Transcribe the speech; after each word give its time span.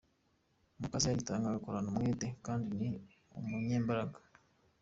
Mu 0.79 0.87
kazi 0.91 1.05
aritanga 1.07 1.45
akagakorana 1.47 1.89
umwete 1.91 2.27
kandi 2.45 2.67
ni 2.79 2.89
umunyembaraga. 3.37 4.19